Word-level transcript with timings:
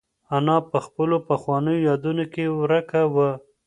انا 0.35 0.57
په 0.71 0.77
خپلو 0.85 1.15
پخوانیو 1.29 1.83
یادونو 1.87 2.25
کې 2.33 2.43
ورکه 2.59 3.01
وه. 3.13 3.29